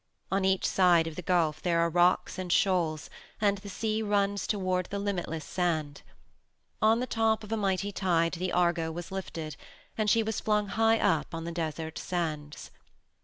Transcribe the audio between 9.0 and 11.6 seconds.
lifted, and she was flung high up on the